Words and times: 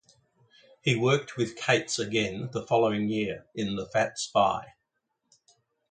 He 0.81 0.95
worked 0.95 1.37
with 1.37 1.55
Cates 1.55 1.99
again 1.99 2.49
the 2.53 2.65
following 2.65 3.07
year 3.07 3.45
in 3.53 3.75
"The 3.75 3.85
Fat 3.85 4.17
Spy". 4.17 4.73